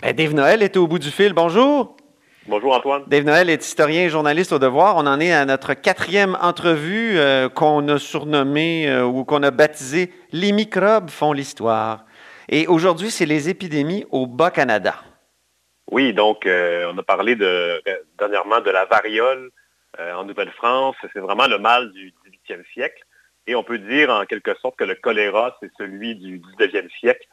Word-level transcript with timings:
Ben, 0.00 0.14
Dave 0.14 0.32
Noël 0.32 0.62
est 0.62 0.76
au 0.76 0.86
bout 0.86 1.00
du 1.00 1.10
fil. 1.10 1.32
Bonjour. 1.32 1.96
Bonjour 2.46 2.74
Antoine. 2.74 3.02
Dave 3.08 3.24
Noël 3.24 3.50
est 3.50 3.64
historien 3.64 4.04
et 4.04 4.08
journaliste 4.08 4.52
au 4.52 4.60
Devoir. 4.60 4.96
On 4.96 5.06
en 5.06 5.18
est 5.18 5.32
à 5.32 5.44
notre 5.44 5.74
quatrième 5.74 6.38
entrevue 6.40 7.18
euh, 7.18 7.48
qu'on 7.48 7.86
a 7.88 7.98
surnommée 7.98 8.88
euh, 8.88 9.04
ou 9.04 9.24
qu'on 9.24 9.42
a 9.42 9.50
baptisée 9.50 10.12
Les 10.30 10.52
microbes 10.52 11.10
font 11.10 11.32
l'histoire. 11.32 12.04
Et 12.48 12.68
aujourd'hui, 12.68 13.10
c'est 13.10 13.26
les 13.26 13.48
épidémies 13.48 14.06
au 14.10 14.26
Bas-Canada. 14.26 14.94
Oui, 15.90 16.12
donc 16.14 16.46
euh, 16.46 16.90
on 16.94 16.98
a 16.98 17.02
parlé 17.02 17.34
de, 17.34 17.82
dernièrement 18.18 18.60
de 18.60 18.70
la 18.70 18.84
variole 18.84 19.50
en 19.98 20.22
Nouvelle-France. 20.24 20.94
C'est 21.12 21.18
vraiment 21.18 21.48
le 21.48 21.58
mal 21.58 21.90
du 21.90 22.14
18e 22.48 22.62
siècle. 22.72 23.02
Et 23.48 23.56
on 23.56 23.64
peut 23.64 23.78
dire 23.78 24.10
en 24.10 24.24
quelque 24.26 24.54
sorte 24.62 24.76
que 24.76 24.84
le 24.84 24.94
choléra, 24.94 25.56
c'est 25.60 25.72
celui 25.76 26.14
du 26.14 26.40
19e 26.60 26.88
siècle. 27.00 27.26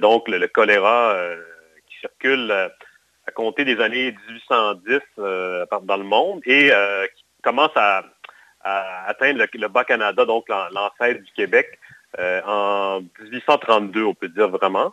donc 0.00 0.28
le, 0.28 0.46
choléra 0.48 1.16
circule 2.04 2.50
à 2.50 3.30
compter 3.32 3.64
des 3.64 3.80
années 3.80 4.14
1810 4.28 5.00
dans 5.16 5.96
le 5.96 6.04
monde 6.04 6.40
et 6.46 6.70
qui 7.16 7.24
commence 7.42 7.72
à, 7.76 8.04
atteindre 8.62 9.44
le, 9.52 9.68
Bas-Canada, 9.68 10.24
donc 10.24 10.48
l'ancêtre 10.48 11.22
du 11.22 11.32
Québec, 11.32 11.78
en 12.18 13.00
1832, 13.20 14.04
on 14.04 14.14
peut 14.14 14.28
dire 14.28 14.48
vraiment. 14.48 14.92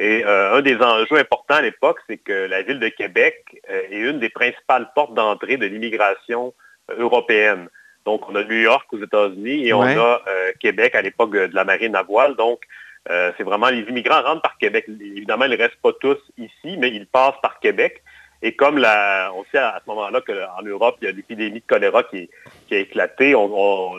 Et 0.00 0.24
euh, 0.24 0.54
un 0.56 0.62
des 0.62 0.76
enjeux 0.76 1.18
importants 1.18 1.56
à 1.56 1.60
l'époque, 1.60 1.98
c'est 2.08 2.16
que 2.16 2.32
la 2.32 2.62
ville 2.62 2.80
de 2.80 2.88
Québec 2.88 3.44
euh, 3.68 3.82
est 3.90 3.98
une 3.98 4.18
des 4.18 4.30
principales 4.30 4.90
portes 4.94 5.12
d'entrée 5.12 5.58
de 5.58 5.66
l'immigration 5.66 6.54
euh, 6.90 7.00
européenne. 7.00 7.68
Donc, 8.06 8.26
on 8.26 8.34
a 8.34 8.42
New 8.42 8.56
York 8.56 8.90
aux 8.94 9.02
États-Unis 9.02 9.66
et 9.66 9.74
on 9.74 9.82
a 9.82 10.22
Québec 10.58 10.94
à 10.94 11.02
l'époque 11.02 11.32
de 11.32 11.54
la 11.54 11.64
marine 11.64 11.94
à 11.94 12.02
voile. 12.02 12.34
Donc, 12.34 12.62
c'est 13.06 13.42
vraiment 13.42 13.70
les 13.70 13.82
immigrants 13.82 14.22
rentrent 14.22 14.42
par 14.42 14.58
Québec. 14.58 14.86
Évidemment, 14.88 15.46
ils 15.46 15.52
ne 15.52 15.56
restent 15.56 15.80
pas 15.82 15.92
tous 16.00 16.18
ici, 16.38 16.76
mais 16.78 16.90
ils 16.90 17.06
passent 17.06 17.40
par 17.42 17.58
Québec. 17.60 18.02
Et 18.42 18.54
comme 18.54 18.78
la, 18.78 19.32
on 19.34 19.44
sait 19.50 19.58
à 19.58 19.80
ce 19.84 19.90
moment-là 19.90 20.20
qu'en 20.20 20.62
Europe, 20.62 20.96
il 21.00 21.06
y 21.06 21.08
a 21.08 21.12
l'épidémie 21.12 21.60
de 21.60 21.66
choléra 21.66 22.04
qui, 22.04 22.30
a 22.70 22.76
éclaté, 22.76 23.34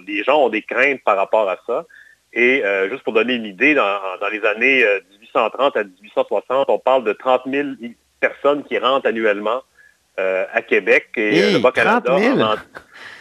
les 0.07 0.23
gens 0.23 0.45
ont 0.45 0.49
des 0.49 0.61
craintes 0.61 1.01
par 1.03 1.17
rapport 1.17 1.49
à 1.49 1.57
ça. 1.67 1.85
Et 2.33 2.63
juste 2.89 3.03
pour 3.03 3.13
donner 3.13 3.35
une 3.35 3.45
idée, 3.45 3.73
dans, 3.75 3.99
dans 4.19 4.29
les 4.29 4.43
années 4.45 4.83
1830 5.11 5.77
à 5.77 5.83
1860, 5.83 6.69
on 6.69 6.79
parle 6.79 7.03
de 7.03 7.13
30 7.13 7.41
000 7.47 7.69
personnes 8.21 8.63
qui 8.63 8.77
rentrent 8.77 9.07
annuellement 9.07 9.61
euh, 10.19 10.45
à 10.53 10.61
Québec 10.61 11.09
et 11.15 11.41
euh, 11.41 11.53
le 11.53 11.59
Bas-Canada. 11.59 12.15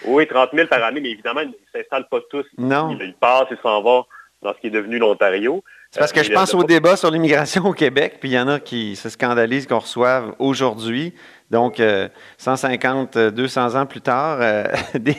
Oui, 0.04 0.26
30 0.26 0.50
000 0.52 0.68
par 0.68 0.82
année, 0.84 1.00
mais 1.00 1.10
évidemment, 1.10 1.40
ils 1.40 1.48
ne 1.48 1.54
s'installent 1.72 2.08
pas 2.08 2.20
tous. 2.30 2.46
Non. 2.58 2.96
Ils, 3.00 3.14
passent, 3.14 3.46
ils 3.50 3.58
s'en 3.62 3.80
vont 3.82 4.04
dans 4.42 4.54
ce 4.54 4.60
qui 4.60 4.68
est 4.68 4.70
devenu 4.70 4.98
l'Ontario. 4.98 5.62
C'est 5.90 5.98
parce 5.98 6.12
que 6.12 6.22
je 6.22 6.30
euh, 6.30 6.34
pense 6.34 6.54
au 6.54 6.64
débat 6.64 6.96
sur 6.96 7.10
l'immigration 7.10 7.64
au 7.64 7.72
Québec, 7.72 8.16
puis 8.20 8.30
il 8.30 8.32
y 8.32 8.38
en 8.38 8.48
a 8.48 8.60
qui 8.60 8.96
se 8.96 9.08
scandalisent 9.08 9.66
qu'on 9.66 9.80
reçoive 9.80 10.34
aujourd'hui, 10.38 11.14
donc 11.50 11.82
150, 12.38 13.18
200 13.18 13.74
ans 13.74 13.86
plus 13.86 14.00
tard, 14.00 14.38
des 14.94 15.16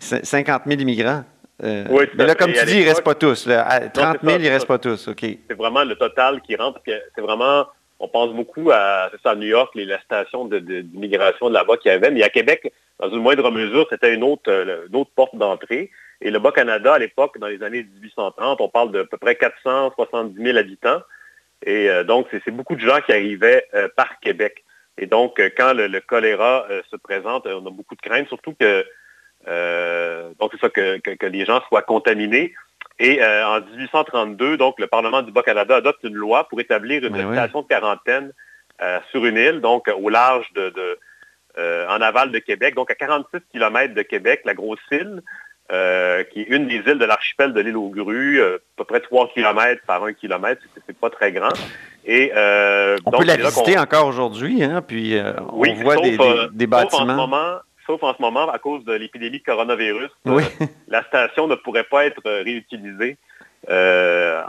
50 0.00 0.62
000 0.66 0.80
immigrants. 0.80 1.24
Euh, 1.62 2.06
mais 2.14 2.26
là, 2.26 2.34
comme 2.34 2.52
tu 2.52 2.64
dis, 2.64 2.78
ils 2.78 2.82
ne 2.82 2.88
restent 2.88 3.04
pas 3.04 3.14
tous. 3.14 3.44
30 3.94 4.18
000, 4.22 4.38
ils 4.38 4.44
ne 4.44 4.50
restent 4.50 4.66
pas 4.66 4.78
tous. 4.78 5.08
OK. 5.08 5.20
C'est 5.20 5.56
vraiment 5.56 5.84
le 5.84 5.94
total 5.94 6.40
qui 6.42 6.56
rentre. 6.56 6.80
C'est 6.84 7.20
vraiment, 7.20 7.66
on 7.98 8.08
pense 8.08 8.32
beaucoup 8.32 8.70
à, 8.70 9.10
ça, 9.22 9.34
New 9.34 9.46
York, 9.46 9.74
les, 9.74 9.84
la 9.84 10.00
station 10.00 10.46
d'immigration 10.46 11.48
de, 11.48 11.54
là-bas 11.54 11.76
qu'il 11.76 11.90
y 11.90 11.94
avait. 11.94 12.10
Mais 12.10 12.22
à 12.22 12.30
Québec, 12.30 12.72
dans 12.98 13.10
une 13.10 13.20
moindre 13.20 13.50
mesure, 13.50 13.86
c'était 13.90 14.14
une 14.14 14.22
autre, 14.22 14.50
euh, 14.50 14.86
une 14.88 14.96
autre 14.96 15.10
porte 15.14 15.36
d'entrée. 15.36 15.90
Et 16.20 16.30
le 16.30 16.38
Bas-Canada, 16.38 16.94
à 16.94 16.98
l'époque, 16.98 17.38
dans 17.38 17.46
les 17.46 17.62
années 17.62 17.86
1830, 18.02 18.60
on 18.60 18.68
parle 18.68 18.92
de 18.92 19.00
à 19.00 19.04
peu 19.04 19.16
près 19.16 19.36
470 19.36 20.42
000 20.42 20.58
habitants. 20.58 21.00
Et 21.64 21.88
euh, 21.90 22.04
donc, 22.04 22.26
c'est 22.30 22.50
beaucoup 22.50 22.74
de 22.74 22.80
gens 22.80 23.00
qui 23.00 23.12
arrivaient 23.12 23.66
par 23.96 24.18
Québec. 24.20 24.64
Et 24.98 25.06
donc, 25.06 25.40
quand 25.56 25.72
le, 25.72 25.86
le 25.86 26.00
choléra 26.00 26.66
se 26.90 26.96
présente, 26.96 27.46
on 27.46 27.66
a 27.66 27.70
beaucoup 27.70 27.94
de 27.94 28.02
craintes, 28.02 28.28
surtout 28.28 28.54
que 28.58 28.84
euh, 29.48 30.32
donc, 30.38 30.52
c'est 30.52 30.60
ça 30.60 30.68
que, 30.68 31.26
les 31.26 31.44
gens 31.44 31.60
soient 31.68 31.82
contaminés. 31.82 32.54
Et 32.98 33.22
euh, 33.22 33.46
en 33.46 33.60
1832, 33.60 34.56
donc, 34.56 34.78
le 34.78 34.86
Parlement 34.86 35.22
du 35.22 35.32
Bas-Canada 35.32 35.76
adopte 35.76 36.04
une 36.04 36.14
loi 36.14 36.48
pour 36.48 36.60
établir 36.60 37.04
une 37.04 37.32
station 37.32 37.62
de 37.62 37.66
quarantaine 37.66 38.32
euh, 38.82 38.98
sur 39.10 39.24
une 39.24 39.36
île, 39.36 39.60
donc 39.60 39.88
au 39.88 40.08
large 40.08 40.50
de, 40.52 40.98
en 41.58 42.00
aval 42.00 42.30
de 42.30 42.38
Québec, 42.38 42.74
donc 42.74 42.90
à 42.90 42.94
46 42.94 43.40
km 43.52 43.94
de 43.94 44.02
Québec, 44.02 44.42
la 44.44 44.54
grosse 44.54 44.78
île, 44.90 45.22
qui 45.70 46.40
est 46.40 46.48
une 46.48 46.66
des 46.66 46.76
îles 46.76 46.98
de 46.98 47.04
l'archipel 47.04 47.52
de 47.52 47.60
l'île 47.60 47.76
aux 47.76 47.90
grues, 47.90 48.42
à 48.42 48.58
peu 48.76 48.84
près 48.84 49.00
3 49.00 49.30
km 49.34 49.80
par 49.86 50.04
1 50.04 50.14
km, 50.14 50.60
c'est 50.86 50.96
pas 50.96 51.10
très 51.10 51.32
grand. 51.32 51.52
Et, 52.04 52.32
on 53.04 53.10
peut 53.10 53.24
la 53.24 53.36
visiter 53.36 53.78
encore 53.78 54.06
aujourd'hui, 54.06 54.62
hein, 54.62 54.82
puis 54.86 55.16
on 55.52 55.74
voit 55.74 55.96
des, 55.96 56.18
des, 56.52 56.66
bâtiments 56.66 57.60
sauf 57.90 58.02
en 58.02 58.14
ce 58.14 58.22
moment, 58.22 58.48
à 58.48 58.58
cause 58.58 58.84
de 58.84 58.92
l'épidémie 58.92 59.38
de 59.38 59.44
coronavirus, 59.44 60.10
euh, 60.28 60.40
la 60.88 61.02
station 61.04 61.46
ne 61.46 61.56
pourrait 61.56 61.84
pas 61.84 62.06
être 62.06 62.22
euh, 62.26 62.42
réutilisée. 62.42 63.16
Euh, 63.68 64.42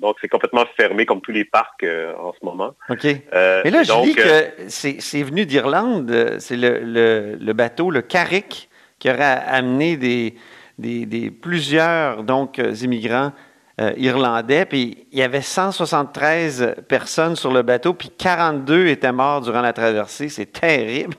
donc, 0.00 0.16
c'est 0.20 0.28
complètement 0.28 0.64
fermé 0.76 1.04
comme 1.04 1.20
tous 1.20 1.32
les 1.32 1.44
parcs 1.44 1.84
en 2.18 2.32
ce 2.38 2.44
moment. 2.44 2.74
OK. 2.88 3.04
Mais 3.04 3.70
là, 3.70 3.82
je 3.82 4.02
dis 4.02 4.14
que 4.14 4.68
c'est 4.68 5.22
venu 5.22 5.44
d'Irlande. 5.44 6.36
C'est 6.38 6.56
le, 6.56 7.52
bateau, 7.52 7.90
le 7.90 8.00
Carrick, 8.00 8.68
qui 8.98 9.10
aurait 9.10 9.42
amené 9.46 9.96
des, 9.96 10.34
des, 10.78 11.30
plusieurs 11.30 12.22
donc, 12.22 12.58
immigrants 12.58 13.32
irlandais. 13.96 14.66
Puis 14.66 15.06
il 15.12 15.18
y 15.18 15.22
avait 15.22 15.40
173 15.40 16.76
personnes 16.88 17.36
sur 17.36 17.52
le 17.52 17.62
bateau, 17.62 17.94
puis 17.94 18.10
42 18.10 18.86
étaient 18.86 19.12
morts 19.12 19.40
durant 19.40 19.62
la 19.62 19.72
traversée. 19.72 20.28
C'est 20.28 20.52
terrible. 20.52 21.14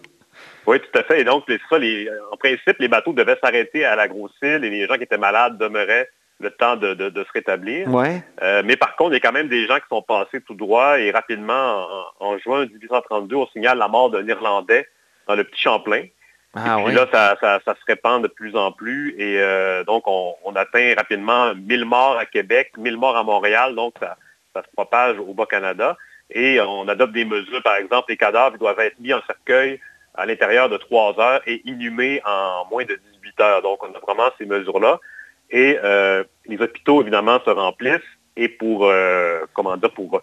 Oui, 0.68 0.80
tout 0.80 1.00
à 1.00 1.04
fait. 1.04 1.22
Et 1.22 1.24
donc, 1.24 1.44
c'est 1.48 1.60
ça, 1.70 1.78
en 2.32 2.38
principe, 2.38 2.80
les 2.80 2.88
bateaux 2.88 3.14
devaient 3.14 3.38
s'arrêter 3.44 3.86
à 3.86 3.96
la 3.96 4.08
grosse 4.08 4.36
île 4.42 4.64
et 4.64 4.70
les 4.70 4.88
gens 4.88 4.96
qui 4.96 5.04
étaient 5.04 5.18
malades 5.18 5.58
demeuraient 5.58 6.10
le 6.40 6.52
temps 6.52 6.76
de, 6.76 6.96
se 6.96 7.32
rétablir. 7.34 7.88
Ouais. 7.88 8.22
Euh, 8.42 8.62
mais 8.66 8.76
par 8.76 8.96
contre, 8.96 9.12
il 9.12 9.14
y 9.14 9.18
a 9.18 9.20
quand 9.22 9.32
même 9.32 9.48
des 9.48 9.68
gens 9.68 9.78
qui 9.78 9.88
sont 9.90 10.02
passés 10.02 10.42
tout 10.42 10.54
droit 10.54 11.00
et 11.00 11.12
rapidement, 11.12 11.88
en, 12.20 12.38
juin 12.40 12.66
1832, 12.66 13.36
on 13.36 13.48
signale 13.48 13.78
la 13.78 13.88
mort 13.88 14.10
d'un 14.10 14.28
Irlandais 14.28 14.88
dans 15.28 15.36
le 15.36 15.44
Petit 15.44 15.62
Champlain. 15.62 16.06
Ah, 16.56 16.78
et 16.80 16.84
puis 16.86 16.94
là, 16.94 17.08
ça, 17.12 17.60
se 17.66 17.86
répand 17.86 18.24
de 18.24 18.28
plus 18.28 18.56
en 18.56 18.72
plus. 18.72 19.14
Et 19.18 19.40
euh, 19.40 19.84
donc, 19.84 20.04
on, 20.08 20.56
atteint 20.56 20.94
rapidement 20.96 21.54
1000 21.54 21.86
morts 21.86 22.18
à 22.18 22.26
Québec, 22.26 22.72
1000 22.78 22.96
morts 22.98 23.18
à 23.18 23.24
Montréal. 23.24 23.76
Donc, 23.76 23.96
ça, 24.00 24.16
ça 24.54 24.64
se 24.64 24.68
propage 24.74 25.18
au 25.20 25.34
Bas-Canada. 25.34 25.98
Et 26.32 26.60
on 26.62 26.88
adopte 26.88 27.14
des 27.14 27.26
mesures. 27.26 27.62
Par 27.62 27.76
exemple, 27.76 28.06
les 28.10 28.18
cadavres 28.18 28.58
doivent 28.58 28.80
être 28.80 29.00
mis 29.00 29.14
en 29.14 29.22
cercueil 29.28 29.80
à 30.16 30.26
l'intérieur 30.26 30.70
de 30.70 30.78
trois 30.78 31.20
heures 31.20 31.42
et 31.46 31.62
inhumé 31.66 32.22
en 32.26 32.66
moins 32.72 32.86
de 32.86 33.00
18 33.22 33.40
heures. 33.42 33.62
Donc, 33.62 33.84
on 33.84 33.94
a 33.94 34.00
vraiment 34.00 34.30
ces 34.38 34.46
mesures-là. 34.46 35.00
Et 35.52 35.78
euh, 35.84 36.24
les 36.46 36.60
hôpitaux, 36.62 37.02
évidemment, 37.02 37.40
se 37.46 37.50
remplissent. 37.50 38.00
Et 38.38 38.48
pour, 38.48 38.86
euh, 38.86 39.42
comment 39.54 39.76
dire, 39.78 39.92
pour, 39.92 40.22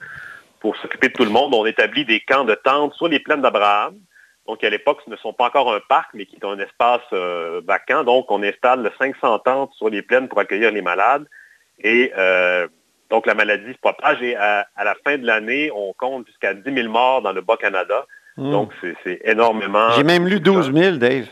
pour 0.61 0.77
s'occuper 0.77 1.09
de 1.09 1.13
tout 1.13 1.25
le 1.25 1.31
monde, 1.31 1.55
on 1.55 1.67
établit 1.67 2.05
des 2.05 2.21
camps 2.21 2.45
de 2.45 2.55
tentes 2.55 2.95
sur 2.95 3.09
les 3.09 3.21
plaines 3.21 3.43
d'Abraham. 3.43 3.95
Donc, 4.47 4.65
à 4.65 4.71
l'époque, 4.71 4.99
ce 5.05 5.11
ne 5.11 5.17
sont 5.17 5.33
pas 5.33 5.47
encore 5.47 5.73
un 5.73 5.81
parc, 5.89 6.11
mais 6.15 6.27
qui 6.27 6.37
est 6.37 6.45
un 6.45 6.59
espace 6.59 7.03
euh, 7.13 7.61
vacant. 7.65 8.05
Donc, 8.05 8.31
on 8.31 8.43
installe 8.43 8.91
500 8.99 9.39
tentes 9.41 9.73
sur 9.75 9.89
les 9.89 10.03
plaines 10.03 10.29
pour 10.29 10.41
accueillir 10.41 10.73
les 10.73 10.83
malades. 10.83 11.27
Et 11.85 12.13
donc, 13.11 13.27
la 13.27 13.35
maladie 13.35 13.73
se 13.73 13.79
propage. 13.79 14.23
Et 14.23 14.37
à, 14.37 14.67
à 14.75 14.85
la 14.85 14.95
fin 15.05 15.19
de 15.19 15.27
l'année, 15.27 15.71
on 15.75 15.93
compte 15.93 16.27
jusqu'à 16.27 16.55
10 16.55 16.75
000 16.75 16.89
morts 16.89 17.23
dans 17.23 17.33
le 17.33 17.41
Bas-Canada. 17.41 18.07
Hmm. 18.37 18.51
Donc, 18.51 18.73
c'est 19.05 19.21
énormément. 19.25 19.91
J'ai 19.91 20.05
même 20.05 20.27
lu 20.27 20.41
12 20.41 20.73
000, 20.73 20.97
Dave. 20.97 21.27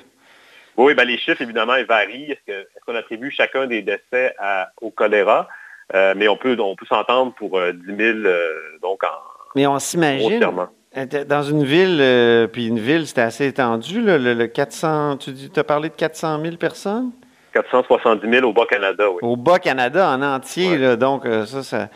Oui, 0.77 0.95
ben, 0.95 1.05
les 1.05 1.19
chiffres, 1.19 1.43
évidemment, 1.43 1.75
ils 1.77 1.87
varient. 1.87 2.33
Est-ce 2.47 2.85
qu'on 2.87 2.95
attribue 2.95 3.31
chacun 3.31 3.67
des 3.67 3.83
décès 3.83 4.35
au 4.81 4.91
choléra? 4.91 5.49
Euh, 5.95 6.15
mais 6.17 6.29
on 6.29 6.37
peut, 6.37 6.57
on 6.61 6.77
peut 6.77 6.87
s'entendre 6.87 7.35
pour 7.35 7.51
10 7.51 7.57
euh, 7.57 8.13
000, 8.15 8.19
euh, 8.19 8.79
donc 8.81 9.03
en... 9.03 9.09
Mais 9.57 9.67
on 9.67 9.79
s'imagine, 9.79 10.45
dans 11.29 11.43
une 11.43 11.65
ville, 11.65 12.49
puis 12.53 12.67
une 12.67 12.79
ville, 12.79 13.07
c'était 13.07 13.21
assez 13.21 13.47
étendu, 13.47 14.01
le, 14.03 14.47
400, 14.47 15.19
tu 15.19 15.33
dis, 15.33 15.51
as 15.57 15.65
parlé 15.65 15.89
de 15.89 15.95
400 15.95 16.43
000 16.43 16.57
personnes? 16.57 17.11
470 17.53 18.29
000 18.29 18.47
au 18.47 18.53
Bas-Canada, 18.53 19.11
oui. 19.11 19.19
Au 19.23 19.37
Bas-Canada 19.37 20.11
en 20.11 20.23
entier, 20.23 20.97
donc 20.97 21.25
ça, 21.47 21.63
ça... 21.63 21.89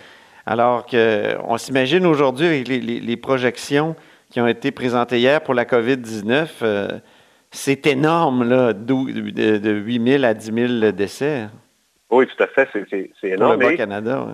Alors 0.46 0.87
qu'on 0.87 1.56
s'imagine 1.56 2.06
aujourd'hui 2.06 2.46
avec 2.46 2.69
les 2.69 3.17
projections 3.17 3.96
qui 4.35 4.41
ont 4.41 4.49
été 4.49 4.73
présentés 4.73 5.19
hier 5.19 5.41
pour 5.41 5.55
la 5.55 5.64
COVID-19, 5.64 6.49
euh, 6.62 6.88
c'est 7.52 7.87
énorme, 7.87 8.43
là, 8.43 8.73
de, 8.73 9.58
de 9.58 9.70
8 9.70 10.08
000 10.19 10.25
à 10.25 10.35
10 10.35 10.81
000 10.81 10.91
décès. 10.91 11.46
Oui, 12.11 12.26
tout 12.26 12.43
à 12.43 12.49
fait, 12.49 12.69
c'est 12.91 13.29
énorme. 13.29 13.61
Pour 13.61 13.70
le 13.70 13.76
Canada, 13.76 14.26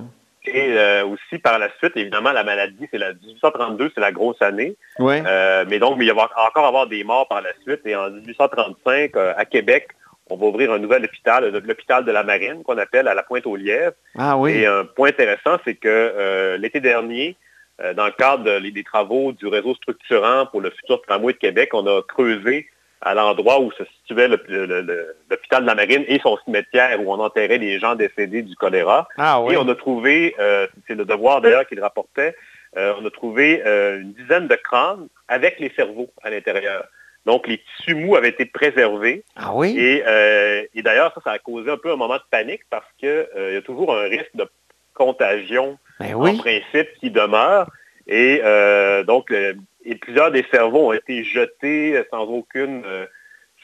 Et 0.46 0.72
euh, 0.72 1.04
aussi, 1.04 1.38
par 1.38 1.58
la 1.58 1.68
suite, 1.78 1.92
évidemment, 1.96 2.32
la 2.32 2.44
maladie, 2.44 2.88
c'est 2.90 2.98
la 2.98 3.12
1832, 3.12 3.92
c'est 3.94 4.00
la 4.00 4.12
grosse 4.12 4.40
année. 4.40 4.76
Oui. 4.98 5.16
Euh, 5.26 5.64
mais 5.68 5.78
donc, 5.78 5.98
il 6.00 6.06
va 6.06 6.14
y 6.14 6.48
encore 6.48 6.66
avoir 6.66 6.86
des 6.86 7.04
morts 7.04 7.28
par 7.28 7.42
la 7.42 7.50
suite. 7.62 7.80
Et 7.84 7.94
en 7.94 8.10
1835, 8.10 9.16
à 9.16 9.44
Québec, 9.44 9.88
on 10.30 10.36
va 10.36 10.46
ouvrir 10.46 10.72
un 10.72 10.78
nouvel 10.78 11.04
hôpital, 11.04 11.46
l'hôpital 11.50 12.04
de 12.04 12.12
la 12.12 12.22
Marine, 12.22 12.62
qu'on 12.62 12.78
appelle 12.78 13.08
à 13.08 13.14
la 13.14 13.22
Pointe-aux-Lièvres. 13.22 13.96
Ah 14.16 14.38
oui. 14.38 14.52
Et 14.52 14.66
un 14.66 14.84
point 14.84 15.08
intéressant, 15.08 15.58
c'est 15.64 15.74
que 15.74 16.56
l'été 16.58 16.80
dernier, 16.80 17.36
dans 17.96 18.06
le 18.06 18.12
cadre 18.12 18.60
des 18.60 18.84
travaux 18.84 19.32
du 19.32 19.46
réseau 19.46 19.74
structurant 19.74 20.46
pour 20.46 20.60
le 20.60 20.70
futur 20.70 21.02
tramway 21.02 21.32
de 21.32 21.38
Québec, 21.38 21.70
on 21.72 21.86
a 21.86 22.02
creusé 22.02 22.68
à 23.00 23.14
l'endroit 23.14 23.60
où 23.60 23.72
se 23.72 23.84
situait 23.98 24.28
l'hôpital 24.28 25.62
de 25.62 25.66
la 25.66 25.74
Marine 25.74 26.04
et 26.06 26.18
son 26.20 26.36
cimetière 26.44 27.00
où 27.00 27.12
on 27.12 27.18
enterrait 27.18 27.58
les 27.58 27.78
gens 27.78 27.94
décédés 27.94 28.42
du 28.42 28.54
choléra. 28.56 29.08
Ah 29.16 29.42
et 29.50 29.56
on 29.56 29.68
a 29.68 29.74
trouvé, 29.74 30.34
c'est 30.86 30.94
le 30.94 31.04
devoir 31.04 31.40
d'ailleurs 31.40 31.66
qu'il 31.66 31.80
rapportait, 31.80 32.34
on 32.76 33.04
a 33.04 33.10
trouvé 33.10 33.62
une 33.64 34.12
dizaine 34.12 34.48
de 34.48 34.56
crânes 34.56 35.08
avec 35.28 35.58
les 35.60 35.70
cerveaux 35.70 36.10
à 36.22 36.30
l'intérieur. 36.30 36.84
Donc, 37.26 37.46
les 37.46 37.58
tissus 37.58 37.94
mous 37.94 38.16
avaient 38.16 38.30
été 38.30 38.46
préservés. 38.46 39.24
Ah 39.36 39.50
oui? 39.54 39.76
Et, 39.78 40.02
euh, 40.06 40.64
d'ailleurs, 40.76 41.12
ça, 41.14 41.20
ça 41.22 41.30
a 41.32 41.38
causé 41.38 41.70
un 41.70 41.76
peu 41.76 41.92
un 41.92 41.96
moment 41.96 42.16
de 42.16 42.22
panique 42.30 42.62
parce 42.70 42.86
qu'il 42.98 43.08
euh, 43.08 43.52
y 43.52 43.56
a 43.56 43.62
toujours 43.62 43.94
un 43.94 44.04
risque 44.04 44.34
de 44.34 44.48
contagion 44.94 45.78
ben 45.98 46.14
en 46.14 46.36
principe 46.38 46.88
qui 46.98 47.10
demeure. 47.10 47.70
Et 48.06 48.40
euh, 48.42 49.04
donc, 49.04 49.32
et 49.84 49.94
plusieurs 49.94 50.30
des 50.30 50.44
cerveaux 50.50 50.88
ont 50.88 50.92
été 50.92 51.24
jetés 51.24 52.02
sans 52.10 52.24
aucune 52.24 52.82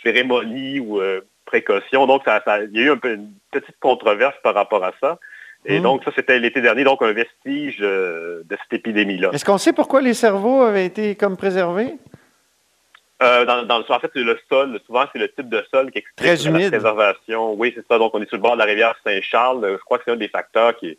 cérémonie 0.03 0.81
ou 0.81 1.01
précaution. 1.45 2.07
Donc, 2.07 2.23
ça, 2.25 2.43
il 2.65 2.77
y 2.77 2.83
a 2.83 2.87
eu 2.87 2.91
un 2.91 2.97
peu 2.97 3.15
une 3.15 3.33
petite 3.51 3.77
controverse 3.81 4.37
par 4.43 4.55
rapport 4.55 4.85
à 4.85 4.93
ça. 5.01 5.19
Et 5.65 5.79
hmm. 5.81 5.83
donc, 5.83 6.05
ça, 6.05 6.13
c'était 6.15 6.39
l'été 6.39 6.61
dernier, 6.61 6.85
donc 6.85 7.03
un 7.03 7.13
vestige 7.13 7.79
de 7.79 8.45
cette 8.51 8.73
épidémie-là. 8.73 9.31
Est-ce 9.33 9.45
qu'on 9.45 9.59
sait 9.59 9.73
pourquoi 9.73 10.01
les 10.01 10.15
cerveaux 10.15 10.63
avaient 10.63 10.87
été 10.87 11.17
comme 11.17 11.37
préservés? 11.37 11.95
Euh, 13.23 13.47
dans, 13.47 13.81
en 13.81 13.99
fait, 13.99 14.11
c'est 14.15 14.21
le 14.21 14.39
sol. 14.49 14.79
Souvent, 14.87 15.07
c'est 15.13 15.19
le 15.19 15.29
type 15.33 15.49
de 15.49 15.65
sol 15.71 15.91
qui 15.91 15.99
explique 15.99 16.45
la 16.45 16.69
préservation. 16.69 17.55
Oui, 17.55 17.73
c'est 17.75 17.87
ça. 17.87 17.99
Donc, 17.99 18.15
on 18.15 18.21
est 18.21 18.29
sur 18.29 18.37
le 18.37 18.43
bord 18.43 18.55
de 18.55 18.59
la 18.59 18.67
rivière 18.67 18.95
Saint-Charles. 19.05 19.67
Je 19.79 19.85
crois 19.85 19.99
que 19.99 20.05
c'est 20.05 20.13
un 20.13 20.17
des 20.17 20.29
facteurs 20.29 20.77
qui, 20.77 20.99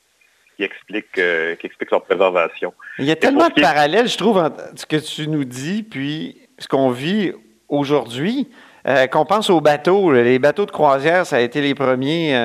explique, 0.63 1.17
euh, 1.17 1.55
qui 1.55 1.67
explique 1.67 1.91
leur 1.91 2.03
préservation. 2.03 2.73
Il 2.99 3.05
y 3.05 3.11
a 3.11 3.15
tellement 3.15 3.47
de 3.49 3.61
parallèles, 3.61 4.07
je 4.07 4.17
trouve, 4.17 4.37
entre 4.37 4.61
ce 4.75 4.85
que 4.85 4.97
tu 4.97 5.27
nous 5.27 5.43
dis 5.43 5.83
puis 5.83 6.37
ce 6.59 6.67
qu'on 6.67 6.91
vit 6.91 7.33
aujourd'hui. 7.69 8.47
Euh, 8.87 9.05
qu'on 9.07 9.25
pense 9.25 9.49
aux 9.49 9.59
bateaux, 9.59 10.13
les 10.13 10.39
bateaux 10.39 10.65
de 10.65 10.71
croisière, 10.71 11.25
ça 11.25 11.35
a 11.35 11.39
été 11.41 11.59
les 11.59 11.75
premiers, 11.75 12.37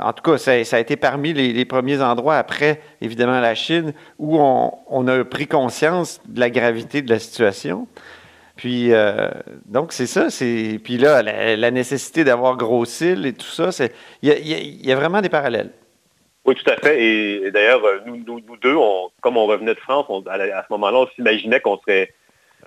en 0.00 0.12
tout 0.12 0.22
cas, 0.22 0.38
ça, 0.38 0.52
a 0.52 0.78
été 0.78 0.94
parmi 0.94 1.32
les, 1.32 1.64
premiers 1.64 2.00
endroits 2.00 2.36
après, 2.36 2.80
évidemment, 3.00 3.40
la 3.40 3.56
Chine, 3.56 3.92
où 4.16 4.38
on, 4.38 4.72
on, 4.86 5.08
a 5.08 5.24
pris 5.24 5.48
conscience 5.48 6.20
de 6.28 6.38
la 6.38 6.48
gravité 6.48 7.02
de 7.02 7.10
la 7.10 7.18
situation. 7.18 7.88
Puis, 8.60 8.92
euh, 8.92 9.30
donc, 9.64 9.94
c'est 9.94 10.06
ça. 10.06 10.28
C'est, 10.28 10.78
puis 10.84 10.98
là, 10.98 11.22
la, 11.22 11.70
nécessité 11.70 12.24
d'avoir 12.24 12.58
gros 12.58 12.84
cils 12.84 13.24
et 13.24 13.32
tout 13.32 13.46
ça, 13.46 13.70
il 14.20 14.28
y, 14.84 14.92
a, 14.92 14.96
vraiment 14.96 15.22
des 15.22 15.30
parallèles. 15.30 15.70
Oui, 16.44 16.54
tout 16.54 16.70
à 16.70 16.76
fait. 16.76 17.02
Et, 17.02 17.50
d'ailleurs, 17.50 17.84
euh, 17.84 18.00
nous, 18.06 18.40
deux, 18.40 18.76
comme 19.20 19.36
on 19.36 19.46
revenait 19.46 19.74
de 19.74 19.80
France, 19.80 20.06
à, 20.26 20.38
ce 20.38 20.66
moment-là, 20.70 20.98
on 20.98 21.06
s'imaginait 21.14 21.60
qu'on 21.60 21.78
serait, 21.78 22.12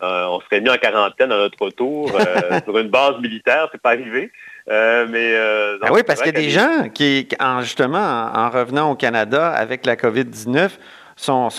euh, 0.01 0.25
on 0.27 0.39
serait 0.41 0.61
mis 0.61 0.69
en 0.69 0.77
quarantaine 0.77 1.31
à 1.31 1.37
notre 1.37 1.65
retour 1.65 2.09
sur 2.63 2.77
une 2.77 2.89
base 2.89 3.19
militaire. 3.19 3.69
C'est 3.71 3.81
pas 3.81 3.91
arrivé. 3.91 4.31
mais, 4.67 5.35
ah 5.81 5.91
oui, 5.91 6.03
parce 6.05 6.21
qu'il 6.21 6.33
y 6.33 6.37
a 6.37 6.39
des 6.39 6.49
gens 6.49 6.89
qui, 6.93 7.27
justement, 7.61 8.31
en, 8.33 8.49
revenant 8.49 8.91
au 8.91 8.95
Canada 8.95 9.49
avec 9.49 9.85
la 9.85 9.95
COVID-19, 9.95 10.69
sont, 11.15 11.49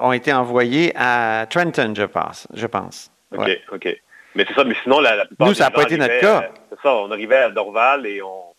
ont 0.00 0.12
été 0.12 0.32
envoyés 0.32 0.92
à 0.96 1.46
Trenton, 1.48 1.94
je 1.96 2.04
pense. 2.04 2.48
Je 2.54 2.66
pense. 2.66 3.10
OK, 3.36 3.50
OK. 3.72 3.96
Mais 4.34 4.44
c'est 4.48 4.54
ça, 4.54 4.64
mais 4.64 4.74
sinon, 4.82 5.00
la, 5.00 5.26
plupart 5.26 5.48
Nous, 5.48 5.54
ça 5.54 5.64
n'a 5.64 5.70
pas 5.70 5.82
été 5.82 5.96
notre 5.96 6.18
cas. 6.18 6.50
C'est 6.70 6.80
ça, 6.82 6.94
on 6.94 7.10
arrivait 7.10 7.36
à 7.36 7.50
Dorval 7.50 8.06
et 8.06 8.20
on, 8.20 8.53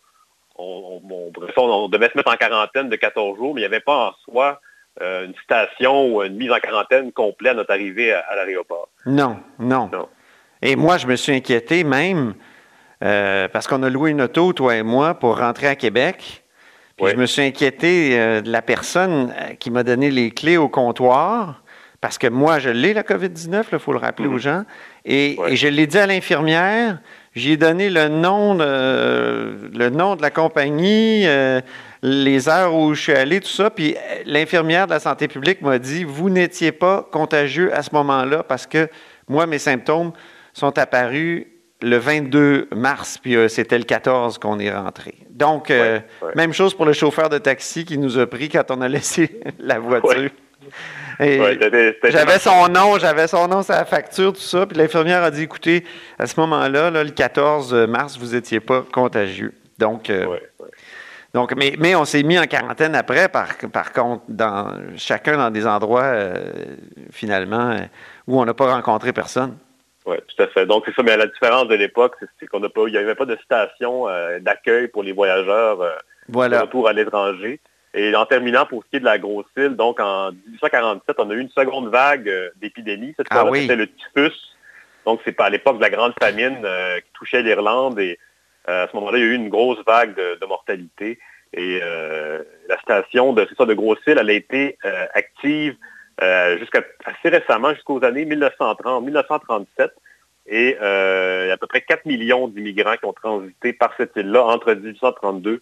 on, 0.57 1.01
on, 1.57 1.89
devait 1.89 2.09
se 2.09 2.17
mettre 2.17 2.31
en 2.31 2.37
quarantaine 2.37 2.89
de 2.89 2.95
14 2.95 3.37
jours, 3.37 3.53
mais 3.53 3.61
il 3.61 3.63
n'y 3.63 3.67
avait 3.67 3.79
pas 3.79 4.09
en 4.09 4.13
soi 4.23 4.59
euh, 5.01 5.25
une 5.25 5.33
station 5.43 6.15
ou 6.15 6.23
une 6.23 6.35
mise 6.35 6.51
en 6.51 6.59
quarantaine 6.59 7.11
complète 7.11 7.51
à 7.51 7.55
notre 7.55 7.71
arrivée 7.71 8.13
à, 8.13 8.35
l'aéroport. 8.35 8.87
Non, 9.05 9.37
non, 9.59 9.89
Et 10.61 10.75
moi, 10.75 10.97
je 10.97 11.07
me 11.07 11.15
suis 11.15 11.33
inquiété 11.33 11.83
même 11.83 12.33
euh, 13.03 13.47
parce 13.49 13.67
qu'on 13.67 13.83
a 13.83 13.89
loué 13.89 14.11
une 14.11 14.21
auto, 14.21 14.53
toi 14.53 14.75
et 14.75 14.83
moi, 14.83 15.15
pour 15.15 15.37
rentrer 15.37 15.67
à 15.67 15.75
Québec. 15.75 16.43
Puis 16.95 17.07
je 17.09 17.15
me 17.17 17.25
suis 17.25 17.41
inquiété 17.41 18.17
euh, 18.17 18.41
de 18.41 18.49
la 18.49 18.61
personne 18.61 19.33
qui 19.59 19.69
m'a 19.69 19.83
donné 19.83 20.09
les 20.11 20.31
clés 20.31 20.55
au 20.55 20.69
comptoir 20.69 21.61
parce 22.05 22.19
que 22.19 22.27
moi, 22.27 22.59
je 22.59 22.69
l'ai, 22.69 22.93
la 22.93 23.01
COVID-19, 23.01 23.63
il 23.71 23.79
faut 23.79 23.91
le 23.91 23.97
rappeler 23.97 24.27
aux 24.27 24.33
mhm. 24.33 24.37
gens, 24.37 24.63
et, 25.05 25.37
je 25.53 25.67
l'ai 25.67 25.87
dit 25.87 25.97
à 25.97 26.05
l'infirmière, 26.05 26.99
j'ai 27.35 27.57
donné 27.57 27.89
le 27.89 28.07
nom, 28.07 28.55
de, 28.55 29.69
le 29.77 29.89
nom 29.89 30.15
de 30.15 30.21
la 30.21 30.31
compagnie, 30.31 31.27
euh, 31.27 31.59
les 32.01 32.47
heures 32.47 32.73
où 32.73 32.93
je 32.93 33.01
suis 33.01 33.11
allé, 33.11 33.41
tout 33.41 33.49
ça, 33.49 33.69
puis 33.69 33.95
l'infirmière 34.25 34.87
de 34.87 34.91
la 34.91 34.99
santé 34.99 35.27
publique 35.27 35.61
m'a 35.61 35.77
dit, 35.77 36.05
vous 36.05 36.29
n'étiez 36.29 36.71
pas 36.71 37.07
contagieux 37.11 37.75
à 37.75 37.83
ce 37.83 37.89
moment-là 37.93 38.43
parce 38.43 38.65
que 38.65 38.89
moi, 39.27 39.47
mes 39.47 39.59
symptômes 39.59 40.13
sont 40.53 40.77
apparus 40.77 41.47
le 41.81 41.97
22 41.97 42.69
mars, 42.73 43.17
puis 43.17 43.35
euh, 43.35 43.49
c'était 43.49 43.77
le 43.77 43.83
14 43.83 44.37
qu'on 44.37 44.59
est 44.59 44.71
rentré. 44.71 45.15
Donc, 45.29 45.69
euh, 45.69 45.99
même 46.35 46.53
chose 46.53 46.73
pour 46.73 46.85
le 46.85 46.93
chauffeur 46.93 47.27
de 47.27 47.37
taxi 47.37 47.83
qui 47.83 47.97
nous 47.97 48.17
a 48.17 48.27
pris 48.27 48.47
quand 48.47 48.71
on 48.71 48.79
a 48.79 48.87
laissé 48.87 49.41
la 49.59 49.77
voiture 49.77 50.29
j'avais 51.19 52.39
son 52.39 52.67
nom, 52.67 52.97
j'avais 52.99 53.27
son 53.27 53.47
nom, 53.47 53.61
sa 53.61 53.85
facture, 53.85 54.33
tout 54.33 54.39
ça. 54.39 54.65
Puis 54.65 54.77
l'infirmière 54.77 55.23
a 55.23 55.31
dit, 55.31 55.43
écoutez, 55.43 55.83
à 56.19 56.27
ce 56.27 56.39
moment-là, 56.39 56.91
le 56.91 57.09
14 57.09 57.73
mars, 57.87 58.17
vous 58.17 58.33
n'étiez 58.33 58.59
pas 58.59 58.83
contagieux. 58.91 59.53
Donc, 59.77 60.09
euh, 60.09 60.37
donc 61.33 61.53
mais, 61.55 61.75
mais 61.77 61.95
on 61.95 62.05
s'est 62.05 62.23
mis 62.23 62.39
en 62.39 62.45
quarantaine 62.45 62.95
après, 62.95 63.29
par, 63.29 63.49
par 63.71 63.91
contre, 63.91 64.23
dans, 64.29 64.71
chacun 64.97 65.37
dans 65.37 65.51
des 65.51 65.67
endroits, 65.67 66.03
euh, 66.03 66.53
finalement, 67.11 67.71
euh, 67.71 67.79
où 68.27 68.39
on 68.39 68.45
n'a 68.45 68.53
pas 68.53 68.73
rencontré 68.73 69.13
personne. 69.13 69.57
Oui, 70.05 70.17
tout 70.27 70.43
à 70.43 70.47
fait. 70.47 70.65
Donc, 70.65 70.83
c'est 70.85 70.95
ça. 70.95 71.03
Mais 71.03 71.17
la 71.17 71.27
différence 71.27 71.67
de 71.67 71.75
l'époque, 71.75 72.15
c'est 72.39 72.45
qu'on 72.45 72.59
n'a 72.59 72.69
pas, 72.69 72.83
il 72.87 72.91
n'y 72.91 72.97
avait 72.97 73.15
pas 73.15 73.25
de 73.25 73.37
station 73.43 74.05
d'accueil 74.39 74.87
pour 74.87 75.01
les 75.01 75.13
voyageurs 75.13 75.79
voilà. 76.29 76.57
de 76.57 76.61
retour 76.63 76.87
à 76.87 76.93
l'étranger. 76.93 77.59
Et 77.97 78.13
en 78.13 78.25
terminant 78.25 78.65
pour 78.65 78.83
ce 78.83 78.89
qui 78.89 78.95
est 78.97 78.99
de 78.99 79.05
la 79.05 79.17
grosse 79.17 79.45
île, 79.55 79.77
donc 79.77 80.01
en 80.01 80.31
1847, 80.31 81.15
on 81.17 81.29
a 81.29 81.33
eu 81.33 81.39
une 81.39 81.49
seconde 81.49 81.87
vague 81.87 82.27
euh, 82.27 82.49
d'épidémie. 82.57 83.13
Cette 83.15 83.27
ah 83.29 83.41
fois-là, 83.41 83.61
c'était 83.61 83.77
le 83.77 83.87
typhus. 83.87 84.35
Donc, 85.05 85.21
c'est 85.23 85.31
pas 85.31 85.45
à 85.45 85.49
l'époque 85.49 85.77
de 85.77 85.81
la 85.81 85.89
grande 85.89 86.13
famine 86.19 86.57
euh, 86.65 86.99
qui 86.99 87.07
touchait 87.13 87.41
l'Irlande. 87.41 87.97
Et 87.99 88.19
euh, 88.67 88.83
à 88.83 88.89
ce 88.89 88.95
moment-là, 88.97 89.17
il 89.17 89.21
y 89.21 89.27
a 89.27 89.29
eu 89.29 89.35
une 89.35 89.47
grosse 89.47 89.79
vague 89.87 90.13
de, 90.13 90.45
mortalité. 90.45 91.19
Et 91.53 91.79
la 92.67 92.77
station 92.81 93.31
de, 93.31 93.47
ça, 93.57 93.65
de 93.65 93.73
Grosse-Île, 93.73 94.17
elle 94.19 94.29
a 94.29 94.33
été 94.33 94.77
active 95.13 95.77
jusqu'à 96.59 96.81
assez 97.05 97.29
récemment, 97.29 97.73
jusqu'aux 97.73 98.03
années 98.03 98.25
1930, 98.25 99.05
1937. 99.05 99.91
Et 100.47 100.71
il 100.71 101.47
y 101.47 101.49
a 101.49 101.53
à 101.53 101.57
peu 101.57 101.67
près 101.67 101.79
4 101.79 102.05
millions 102.07 102.49
d'immigrants 102.49 102.97
qui 102.97 103.05
ont 103.05 103.13
transité 103.13 103.71
par 103.71 103.93
cette 103.95 104.17
île-là 104.17 104.43
entre 104.43 104.73
1832 104.73 105.61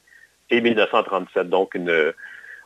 et 0.54 0.62
1937. 0.62 1.50
Donc, 1.50 1.76
une, 1.76 2.14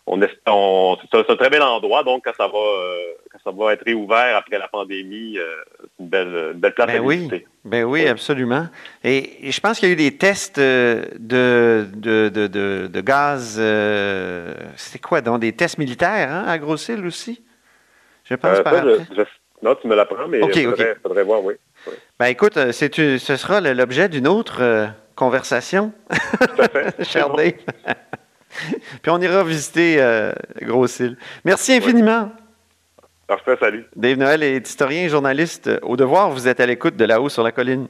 on, 0.08 0.98
c'est 1.12 1.30
un 1.30 1.36
très 1.36 1.50
bel 1.50 1.62
endroit. 1.62 2.04
Donc, 2.04 2.24
quand 2.24 2.32
ça 2.38 2.48
va, 2.48 2.58
euh, 2.58 3.14
ça 3.44 3.52
va 3.52 3.74
être 3.74 3.84
réouvert 3.86 4.38
après 4.38 4.58
la 4.58 4.68
pandémie, 4.68 5.38
euh, 5.38 5.56
c'est 5.82 6.04
une 6.04 6.10
belle, 6.10 6.54
belle 6.56 6.74
place 6.74 6.88
ben 6.88 6.98
à 6.98 7.02
oui. 7.02 7.30
Ben 7.66 7.84
oui, 7.84 8.08
absolument. 8.08 8.68
Et, 9.04 9.52
je 9.52 9.60
pense 9.60 9.80
qu'il 9.80 9.90
y 9.90 9.92
a 9.92 9.94
eu 9.94 9.98
des 9.98 10.18
tests 10.18 10.60
de, 10.60 11.88
de, 11.94 12.30
de, 12.30 12.48
de, 12.88 13.02
gaz. 13.02 13.58
Euh, 13.60 14.54
c'est 14.78 15.02
quoi, 15.02 15.22
donc 15.22 15.42
des 15.42 15.54
tests 15.54 15.78
militaires 15.78 16.32
hein, 16.32 16.46
à 16.48 16.58
Grosse-Île 16.58 17.06
aussi? 17.06 17.44
Je 18.24 18.36
pense 18.36 18.62
par 18.62 18.86
Non, 19.62 19.76
tu 19.76 19.88
me 19.88 19.96
l'apprends, 19.96 20.28
mais 20.28 20.40
il 20.40 20.98
faudrait, 21.02 21.24
voir, 21.24 21.44
oui. 21.44 21.56
Ben 22.20 22.28
écoute, 22.28 22.56
ce 22.72 23.36
sera 23.36 23.60
l'objet 23.62 24.08
d'une 24.08 24.28
autre 24.28 24.62
conversation. 25.18 25.92
Tout 26.10 26.62
à 26.62 26.68
fait. 26.70 27.04
Cher 27.10 27.30
Dave. 27.32 27.54
Puis 29.02 29.12
on 29.12 29.20
ira 29.20 29.44
visiter 29.44 29.98
euh, 30.00 30.32
Gros-Île. 30.62 31.18
Merci 31.44 31.74
infiniment. 31.74 32.32
Parfait, 33.28 33.58
salut. 33.60 33.86
Dave 33.96 34.18
Noël 34.18 34.42
est 34.42 34.66
historien 34.66 35.04
et 35.04 35.10
journaliste 35.10 35.70
au 35.82 35.98
devoir. 35.98 36.30
Vous 36.30 36.48
êtes 36.48 36.62
à 36.62 36.66
l'écoute 36.66 36.96
de 36.96 37.04
là-haut 37.04 37.28
sur 37.28 37.44
la 37.44 37.52
colline. 37.52 37.88